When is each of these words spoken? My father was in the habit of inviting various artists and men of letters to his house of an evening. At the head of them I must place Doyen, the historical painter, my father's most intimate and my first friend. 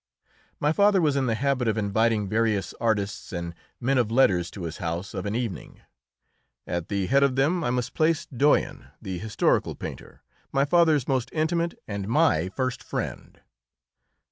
My 0.59 0.71
father 0.73 0.99
was 0.99 1.15
in 1.15 1.27
the 1.27 1.35
habit 1.35 1.67
of 1.67 1.77
inviting 1.77 2.27
various 2.27 2.73
artists 2.81 3.31
and 3.31 3.53
men 3.79 3.99
of 3.99 4.09
letters 4.09 4.49
to 4.49 4.63
his 4.63 4.77
house 4.79 5.13
of 5.13 5.27
an 5.27 5.35
evening. 5.35 5.81
At 6.65 6.89
the 6.89 7.05
head 7.05 7.21
of 7.21 7.35
them 7.35 7.63
I 7.63 7.69
must 7.69 7.93
place 7.93 8.25
Doyen, 8.25 8.87
the 8.99 9.19
historical 9.19 9.75
painter, 9.75 10.23
my 10.51 10.65
father's 10.65 11.07
most 11.07 11.29
intimate 11.33 11.77
and 11.87 12.07
my 12.07 12.49
first 12.49 12.81
friend. 12.81 13.41